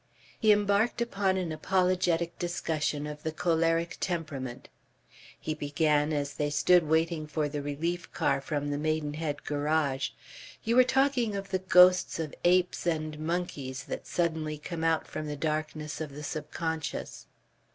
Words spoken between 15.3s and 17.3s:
darkness of the subconscious...."